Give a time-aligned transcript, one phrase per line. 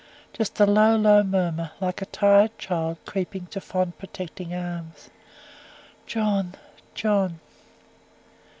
[0.33, 5.11] Just a low, low murmur, like a tired child creeping to fond protecting arms.
[6.07, 6.55] "John,
[6.95, 7.39] John!"